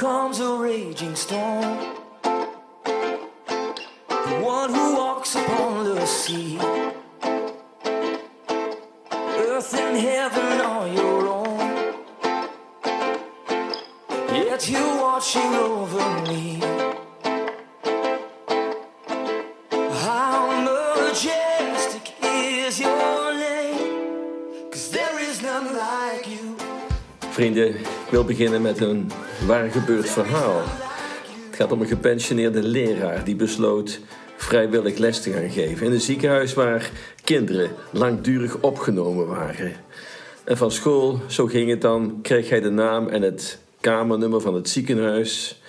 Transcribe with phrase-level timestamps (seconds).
[0.00, 1.76] comes a raging storm.
[4.08, 6.58] The one who walks upon the sea.
[9.12, 11.58] Earth and heaven are your own.
[14.32, 16.60] Yet you're watching over me.
[20.06, 24.70] How majestic is your name?
[24.70, 26.56] Cause there is none like you.
[27.32, 29.10] Vrienden, wil beginnen met een
[29.46, 30.62] waar gebeurd verhaal.
[31.46, 34.00] Het gaat om een gepensioneerde leraar die besloot
[34.36, 36.90] vrijwillig les te gaan geven in een ziekenhuis waar
[37.24, 39.72] kinderen langdurig opgenomen waren.
[40.44, 44.54] En van school, zo ging het dan, kreeg hij de naam en het kamernummer van
[44.54, 45.60] het ziekenhuis.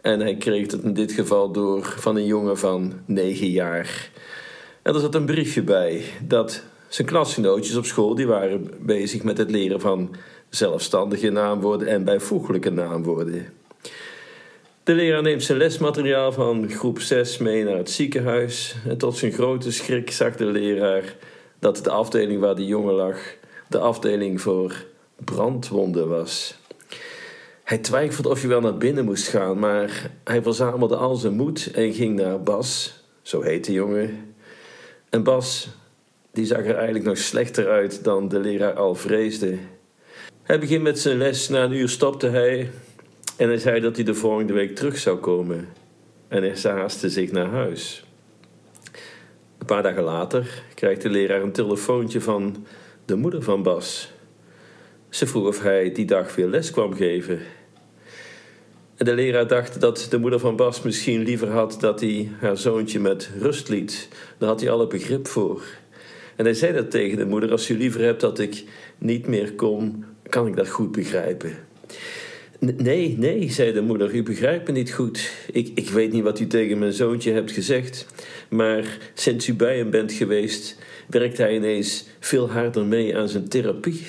[0.00, 4.10] En hij kreeg het in dit geval door van een jongen van 9 jaar.
[4.82, 9.38] En er zat een briefje bij dat zijn klasgenootjes op school die waren bezig met
[9.38, 10.14] het leren van
[10.48, 13.46] zelfstandige naamwoorden en bijvoeglijke naamwoorden.
[14.82, 18.76] De leraar neemt zijn lesmateriaal van groep 6 mee naar het ziekenhuis.
[18.88, 21.14] En tot zijn grote schrik zag de leraar
[21.58, 23.18] dat de afdeling waar de jongen lag
[23.68, 24.84] de afdeling voor
[25.24, 26.58] brandwonden was.
[27.64, 31.70] Hij twijfelde of hij wel naar binnen moest gaan, maar hij verzamelde al zijn moed
[31.74, 34.34] en ging naar Bas, zo heet de jongen.
[35.10, 35.68] En Bas,
[36.32, 39.58] die zag er eigenlijk nog slechter uit dan de leraar al vreesde.
[40.46, 42.70] Hij begint met zijn les, na een uur stopte hij
[43.36, 45.68] en hij zei dat hij de volgende week terug zou komen.
[46.28, 48.04] En hij haastte zich naar huis.
[49.58, 52.66] Een paar dagen later krijgt de leraar een telefoontje van
[53.04, 54.12] de moeder van Bas.
[55.08, 57.40] Ze vroeg of hij die dag weer les kwam geven.
[58.96, 62.56] En de leraar dacht dat de moeder van Bas misschien liever had dat hij haar
[62.56, 64.08] zoontje met rust liet.
[64.38, 65.62] Daar had hij alle begrip voor.
[66.36, 68.64] En hij zei dat tegen de moeder: Als u liever hebt dat ik
[68.98, 70.04] niet meer kom,
[70.36, 71.52] kan ik dat goed begrijpen.
[72.58, 75.30] Nee, nee, zei de moeder, u begrijpt me niet goed.
[75.52, 78.06] Ik, ik weet niet wat u tegen mijn zoontje hebt gezegd,
[78.48, 80.78] maar sinds u bij hem bent geweest,
[81.08, 84.02] werkt hij ineens veel harder mee aan zijn therapie.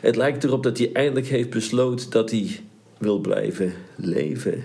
[0.00, 2.60] Het lijkt erop dat hij eindelijk heeft besloten dat hij
[2.98, 4.62] wil blijven leven.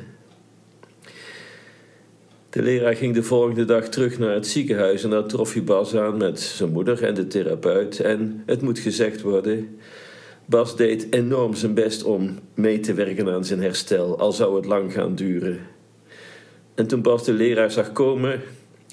[2.49, 5.95] De leraar ging de volgende dag terug naar het ziekenhuis en daar trof hij Bas
[5.95, 7.99] aan met zijn moeder en de therapeut.
[7.99, 9.79] En het moet gezegd worden,
[10.51, 14.65] Bas deed enorm zijn best om mee te werken aan zijn herstel, al zou het
[14.65, 15.59] lang gaan duren.
[16.75, 18.41] En toen Bas de leraar zag komen,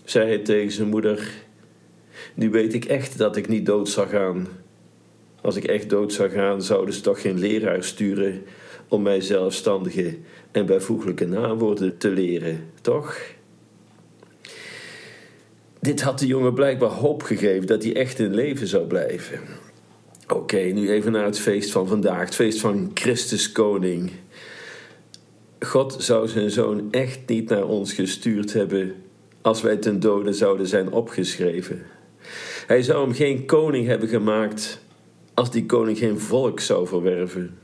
[0.05, 1.31] zei hij tegen zijn moeder:
[2.35, 4.49] Nu weet ik echt dat ik niet dood zou gaan.
[5.41, 8.43] Als ik echt dood zou gaan, zouden ze toch geen leraar sturen
[8.89, 10.17] om mij zelfstandige
[10.53, 13.21] en bijvoeglijke naamwoorden te leren, toch?
[15.81, 19.41] Dit had de jongen blijkbaar hoop gegeven dat hij echt in leven zou blijven.
[20.35, 24.11] Oké, nu even naar het feest van vandaag, het feest van Christus Koning.
[25.61, 28.95] God zou zijn zoon echt niet naar ons gestuurd hebben
[29.41, 31.83] als wij ten dode zouden zijn opgeschreven.
[32.67, 34.81] Hij zou hem geen koning hebben gemaakt
[35.35, 37.59] als die koning geen volk zou verwerven.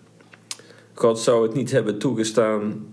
[0.94, 2.86] God zou het niet hebben toegestaan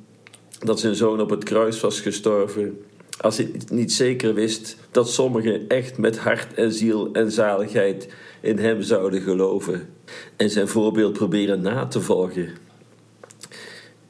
[0.60, 2.82] dat zijn zoon op het kruis was gestorven
[3.22, 8.08] als hij niet zeker wist dat sommigen echt met hart en ziel en zaligheid
[8.42, 9.90] in hem zouden geloven
[10.36, 12.50] en zijn voorbeeld proberen na te volgen.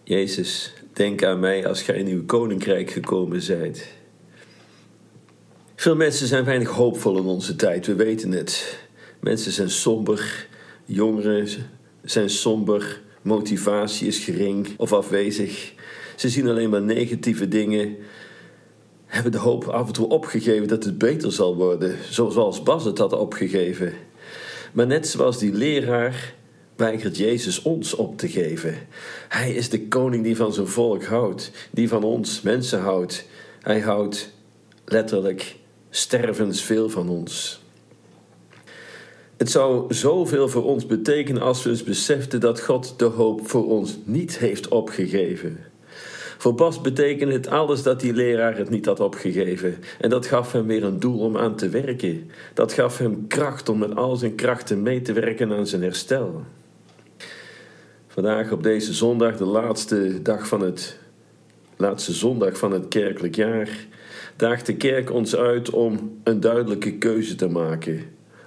[0.04, 3.88] Jezus, denk aan mij als gij in uw koninkrijk gekomen zijt.
[5.76, 8.80] Veel mensen zijn weinig hoopvol in onze tijd, we weten het.
[9.20, 10.48] Mensen zijn somber,
[10.86, 11.48] jongeren
[12.04, 15.74] zijn somber, motivatie is gering of afwezig.
[16.16, 17.98] Ze zien alleen maar negatieve dingen,
[19.12, 22.98] hebben de hoop af en toe opgegeven dat het beter zal worden, zoals Bas het
[22.98, 23.94] had opgegeven.
[24.74, 26.34] Maar net zoals die leraar
[26.76, 28.76] weigert Jezus ons op te geven.
[29.28, 33.26] Hij is de koning die van zijn volk houdt, die van ons mensen houdt.
[33.62, 34.34] Hij houdt
[34.86, 35.56] letterlijk
[35.90, 37.62] stervensveel van ons.
[39.38, 43.68] Het zou zoveel voor ons betekenen als we eens beseften dat God de hoop voor
[43.68, 45.71] ons niet heeft opgegeven.
[46.42, 49.78] Voor Bas betekende het alles dat die leraar het niet had opgegeven.
[50.00, 52.32] En dat gaf hem weer een doel om aan te werken.
[52.54, 56.44] Dat gaf hem kracht om met al zijn krachten mee te werken aan zijn herstel.
[58.08, 61.00] Vandaag op deze zondag, de laatste dag van het
[61.78, 63.70] laatste zondag van het kerkelijk jaar,
[64.36, 68.04] daagt de kerk ons uit om een duidelijke keuze te maken.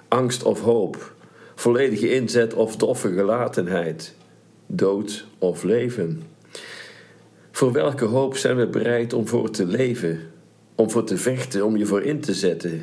[0.08, 1.14] Angst of hoop,
[1.55, 4.14] volledige inzet of doffe gelatenheid,
[4.67, 6.33] dood of leven.
[7.64, 10.20] Voor welke hoop zijn we bereid om voor te leven,
[10.75, 12.82] om voor te vechten, om je voor in te zetten?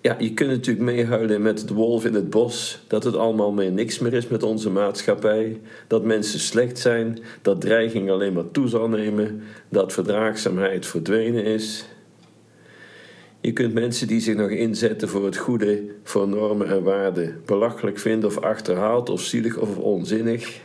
[0.00, 2.82] Ja, je kunt natuurlijk meehuilen met de wolf in het bos.
[2.86, 5.60] Dat het allemaal meer niks meer is met onze maatschappij.
[5.86, 7.18] Dat mensen slecht zijn.
[7.42, 9.42] Dat dreiging alleen maar toe zal nemen.
[9.68, 11.84] Dat verdraagzaamheid verdwenen is.
[13.40, 17.98] Je kunt mensen die zich nog inzetten voor het goede, voor normen en waarden, belachelijk
[17.98, 20.60] vinden of achterhaald of zielig of onzinnig.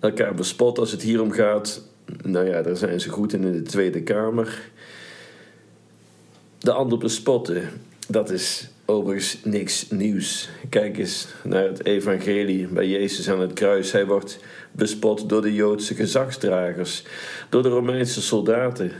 [0.00, 1.88] Elkaar bespot als het hier om gaat.
[2.22, 4.70] Nou ja, daar zijn ze goed in in de Tweede Kamer.
[6.58, 7.68] De ander bespotten,
[8.08, 10.48] dat is overigens niks nieuws.
[10.68, 13.92] Kijk eens naar het evangelie bij Jezus aan het kruis.
[13.92, 14.38] Hij wordt
[14.72, 17.04] bespot door de Joodse gezagsdragers,
[17.48, 18.92] door de Romeinse soldaten,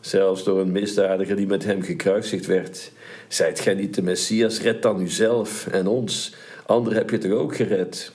[0.00, 2.92] zelfs door een misdadiger die met hem gekruisigd werd.
[3.28, 6.34] Zijt gij niet de Messias, red dan uzelf en ons.
[6.66, 8.12] Anderen heb je toch ook gered?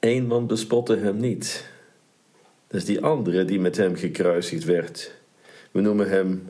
[0.00, 1.70] Eén man bespotte hem niet.
[2.72, 5.14] Dat is die andere die met hem gekruisigd werd.
[5.70, 6.48] We noemen hem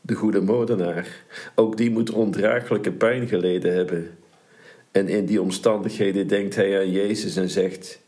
[0.00, 1.24] de goede moordenaar.
[1.54, 4.10] Ook die moet ondraaglijke pijn geleden hebben.
[4.90, 8.00] En in die omstandigheden denkt hij aan Jezus en zegt: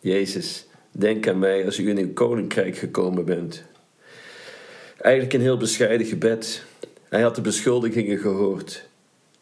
[0.00, 3.64] Jezus, denk aan mij als u in uw koninkrijk gekomen bent.
[4.98, 6.64] Eigenlijk een heel bescheiden gebed.
[7.08, 8.88] Hij had de beschuldigingen gehoord.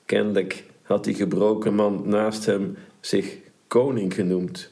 [0.04, 3.36] Kennelijk had die gebroken man naast hem zich
[3.66, 4.70] koning genoemd.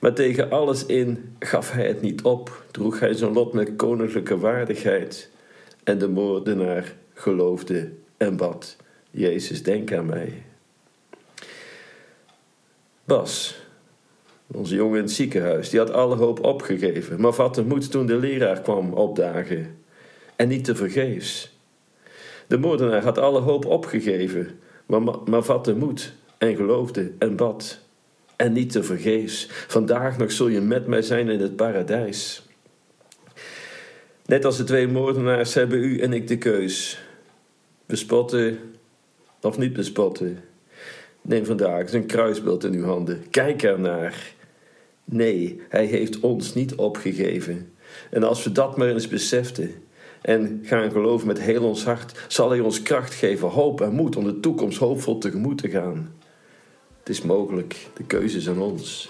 [0.00, 4.38] Maar tegen alles in gaf hij het niet op, droeg hij zijn lot met koninklijke
[4.38, 5.30] waardigheid.
[5.84, 8.76] En de moordenaar geloofde en bad:
[9.10, 10.42] Jezus, denk aan mij.
[13.04, 13.60] Bas,
[14.46, 18.16] onze jongen in het ziekenhuis, die had alle hoop opgegeven, maar vatte moed toen de
[18.16, 19.78] leraar kwam opdagen.
[20.36, 21.58] En niet te vergeefs.
[22.46, 27.85] De moordenaar had alle hoop opgegeven, maar, maar vatte moed en geloofde en bad.
[28.36, 29.48] En niet te vergeefs.
[29.50, 32.46] Vandaag nog zul je met mij zijn in het paradijs.
[34.26, 37.00] Net als de twee moordenaars hebben u en ik de keus.
[37.86, 38.58] Bespotten
[39.40, 40.38] of niet bespotten.
[41.22, 43.24] Neem vandaag zijn kruisbeeld in uw handen.
[43.30, 44.34] Kijk ernaar.
[45.04, 47.72] Nee, hij heeft ons niet opgegeven.
[48.10, 49.74] En als we dat maar eens beseften
[50.22, 54.16] en gaan geloven met heel ons hart, zal hij ons kracht geven, hoop en moed
[54.16, 56.15] om de toekomst hoopvol tegemoet te gaan.
[57.06, 59.08] Het is mogelijk, de keuze is aan ons.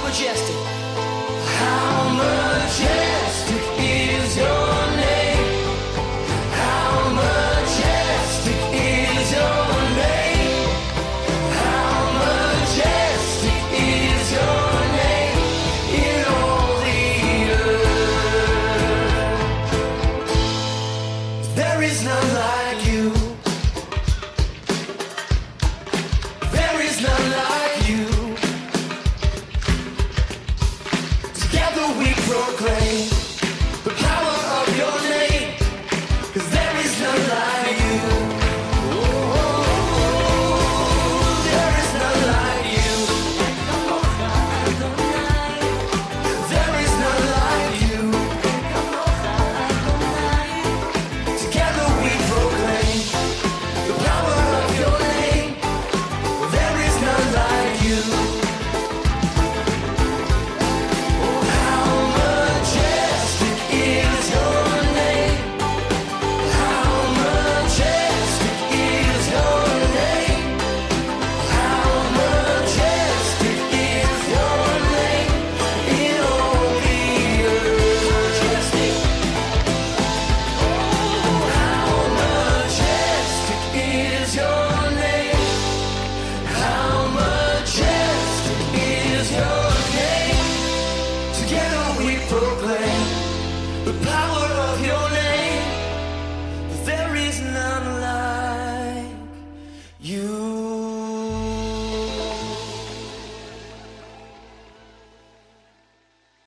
[0.00, 0.56] Majestic.
[1.58, 3.05] How majestic